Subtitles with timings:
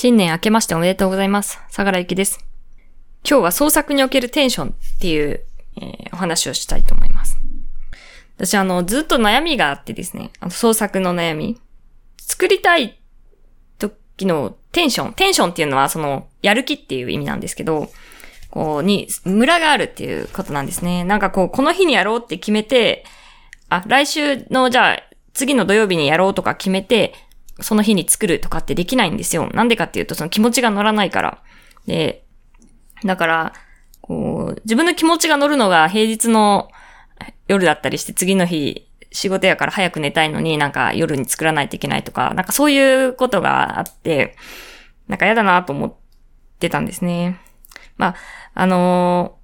[0.00, 1.58] 新年明けましておめでとうございます。
[1.70, 2.38] 相良ゆきです。
[3.28, 5.44] 今日は創作におけるテンションっていう、
[5.76, 7.36] えーお話をしたいと思います。
[8.36, 11.60] 私あの、ずっと悩みがあってですね、あの創作の悩み。
[12.16, 13.00] 作りたい
[13.80, 15.14] 時のテンション。
[15.14, 17.90] テンションっていうのはその、やる気っていう意味なんですけど、
[18.50, 21.02] こう、に、ムラがあるっていうことなんですね。
[21.02, 23.04] なんかこう、この日にやろうって決めて、
[23.68, 25.02] あ、来週の、じゃあ、
[25.34, 27.14] 次の土曜日にやろうとか決めて、
[27.60, 29.48] その日に作るとかってできないんですよ。
[29.52, 31.42] なんでかっていうと、その気持ちが乗らないから。
[31.86, 32.24] で、
[33.04, 33.52] だから、
[34.00, 36.70] こう、自分の気持ちが乗るのが平日の
[37.46, 44.36] 夜だったりして、次の日、仕事やから早く寝たいのになんか夜に作らないといけないとか、なんかそういうことがあって、
[45.08, 45.94] なんか嫌だなと思っ
[46.58, 47.40] てたんですね。
[47.96, 48.14] まあ、
[48.54, 49.38] あのー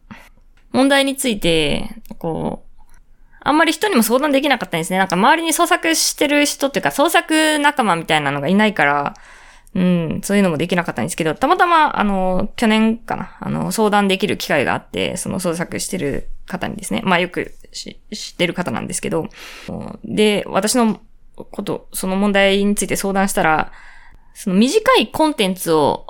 [0.74, 1.88] 問題について、
[2.18, 2.73] こう、
[3.44, 4.98] あんまり人にも相談できなかったんですね。
[4.98, 9.14] なんか周りに創作してる人っていうか、創作仲間みたいなのがいないから、
[9.74, 19.28] うん、そういうのもできなかったんですけど、たまたま、あの、去年かな、あの、相談できる機会があって、その創作してる方にですね、まあよく知ってる方なんですけど、
[20.04, 21.00] で、私の
[21.34, 23.72] こと、その問題について相談したら、
[24.32, 26.06] その短いコンテンツを、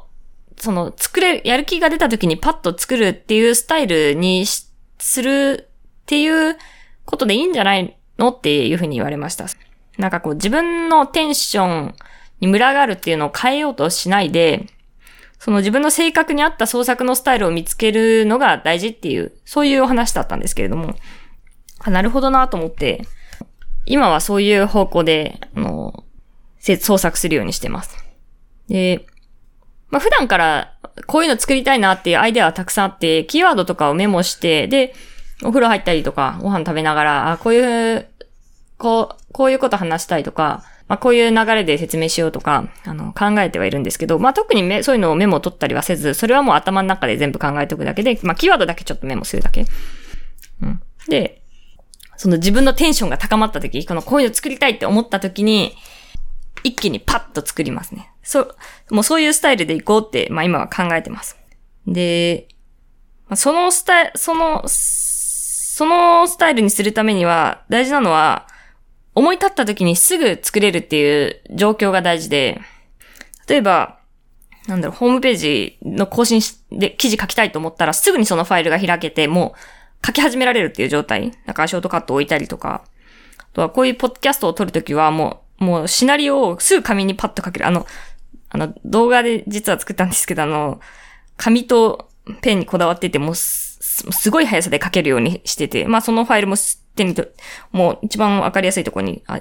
[0.57, 5.69] その作れ、やる気が出た時にパッと作るっていうスタイルにする
[6.03, 6.57] っていう
[7.25, 9.47] ことでいいんじゃないのっていうふうに言われました。
[9.99, 11.95] なんかこう自分のテンション
[12.41, 14.67] にムラがあるっていうのを変えようとしないで、
[15.39, 20.97] その自分の性格に合った創作のスタイルを見つけるのが大事っていう、そういうお話だったんですけれども、
[21.81, 23.03] あなるほどなと思って、
[23.87, 26.05] 今はそういう方向で、あの、
[26.59, 27.97] 創作するようにしてます。
[28.69, 29.07] で、
[29.91, 30.75] まあ、普段から
[31.07, 34.95] こういうの作りたいなっていうアイデアはたくさんあって、キーワードとかをメモして、で、
[35.45, 38.09] お風呂入ったりとか、ご飯食べながら、あ、こういう、
[38.79, 49.65] こう、こういうこと話したいとか、まあ、こういう流れで説明しようとか、あの、考えてはいるんですけど、まあ、特にめそういうのをメモを取ったりはせず、それはもう頭の中で全部考えておくだけで、まあ、キーワードだけちょっとメモするだけ。
[50.63, 50.81] うん。
[51.09, 51.43] で、
[52.17, 55.75] その自分のテンションが高まった時、このこういうの作りたいって思った時に、
[56.63, 58.11] 一気にパッと作りますね。
[58.23, 58.57] そう、
[58.91, 61.37] もうそういうスタイルでいこうって、まあ今は考えてます。
[61.87, 62.49] で、
[63.29, 64.63] まあそのスタイル、その、
[65.75, 68.47] そのスタイルにするためには、大事なのは、
[69.17, 72.61] 思い立った時にすぐ作れるっていう状況が大事で、
[73.49, 73.99] 例えば、
[74.69, 76.41] なんだろう、ホームページの更新
[76.71, 79.57] で記事書きたいと思ったら、すぐにそのファイルが開けて、も
[80.01, 81.33] う書き始められるっていう状態。
[81.45, 82.85] だかショートカットを置いたりとか、
[83.41, 87.67] あとはこういうポッドキャストを撮るときはもう、もうシナリオをすぐ紙にパッと書ける。
[87.67, 87.85] あの、
[88.51, 90.79] あの、動画で実は作ったんですけど、あの、
[91.37, 92.11] 紙と
[92.43, 93.35] ペンにこだわってて、もう
[93.85, 96.57] す、ごい速さで書けるようにしてて、まあそのファイルも
[96.97, 97.27] 手にと、
[97.73, 99.41] もう一番わかりやすいところにあ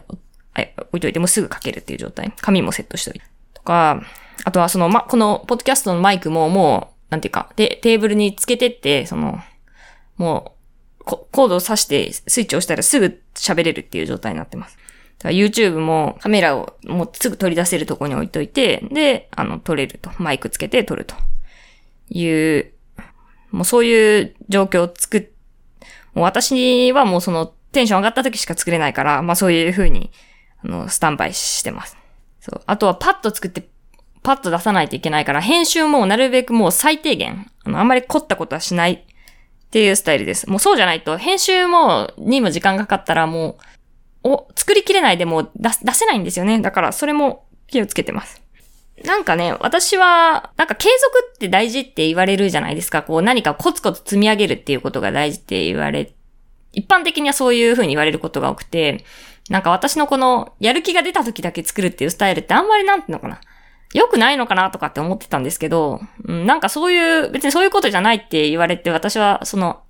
[0.77, 2.33] 置いといてもすぐ書けるっていう状態。
[2.41, 3.25] 紙もセットしておいて。
[3.53, 4.03] とか、
[4.43, 9.39] あとはその、ま、このポッドキャストのマイクももう、なんていうか、で、テーブルにつけてって、その、
[10.17, 10.55] も
[10.99, 14.77] う、コードを挿してスイッチを押したらすぐ喋れるっていう状態になってます。
[15.19, 20.11] YouTube もカメラをもうすぐ取り出せるとこに置いといて、で、あの、撮れると。
[20.17, 21.15] マイクつけて撮ると。
[22.09, 22.72] いう、
[23.53, 25.29] もうそういう状況を作っ、
[26.15, 30.11] もう私はもうそのテンション上がった時しか作れないから、まあそういう風に、
[30.63, 31.95] あの、スタンバイしてます。
[32.39, 32.61] そう。
[32.65, 33.69] あとはパッと作って、
[34.23, 38.99] パッと出さないといけないから、編集もなるべくもう最低限、あの、あんまり凝ったことはしないっ
[39.69, 40.49] ていうスタイルです。
[40.49, 43.57] もうそうじゃないと、編集も、にも時間かかったらも
[44.23, 46.59] う、お、作りきれないでも出せないんですよね。
[46.59, 48.41] だから、それも気をつけてます。
[49.01, 53.01] なんかね、私は、なんか継続って大事って言われるじゃないですか。
[53.01, 56.13] こう何かコツコツ積み上げるっていうことが大事って言われ、
[56.73, 59.03] 一般的にはそういう風に言われることが多くて、
[59.49, 63.41] なんか私のこの、やる気が出た時だけ作るっていうスタイルってあんまりなんていうのかな。
[63.93, 69.82] 良くないのかなとかって思ってたんですけど、うん、なんかそういう、別にそういうことじゃないって言われて、私はその、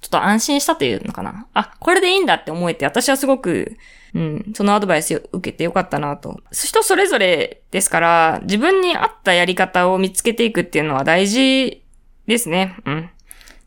[0.00, 1.46] ちょっと安心したというのかな。
[1.52, 3.76] あ、これでいいんだって思えて、私はすごく、
[4.14, 6.40] うん、そのアドバイスを受けてよかったなと。
[6.52, 11.82] 人それぞれですから、自分に合ったやり方を見つけていくっていうのは大事
[12.26, 12.76] ですね。
[12.86, 13.10] うん。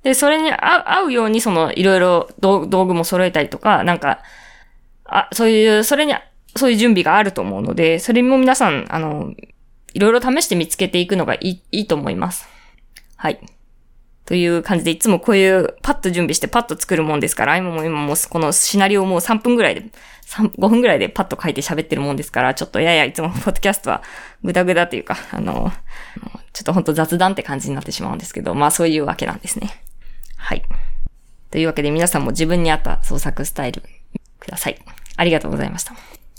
[0.01, 4.21] で、それに合うように、その、いろいろ道具も揃えたりとか、なんか、
[5.05, 6.13] あ、そういう、それに、
[6.55, 9.33] そういう準備があると思うので、それも皆さん、あの、
[9.93, 12.49] いろいろ試して見つけていくのがいい、いいと思います。
[13.15, 13.39] はい。
[14.33, 19.85] という感じで、いつもこういうパッと準備してパッと作るもんですから、今も今もこのシナリオをもう3分ぐらいで、
[20.25, 24.01] 5分ぐらいでパッと書いて喋ってるもんですから、ちょっとややいつもポッドキャストは
[24.43, 25.71] グダグダというか、あの、
[26.51, 29.83] ちょっとほんと雑談って感じになってしまうんですけど、まあそういうわけなんですね。
[30.37, 30.63] はい。
[31.51, 33.83] というわけで皆さんも自分に合った創作スタイル
[34.39, 34.83] ください。
[35.15, 35.93] ありがとうございました。